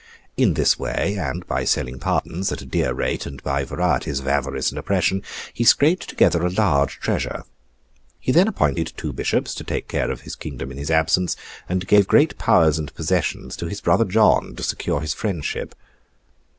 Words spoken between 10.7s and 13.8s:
in his absence, and gave great powers and possessions to his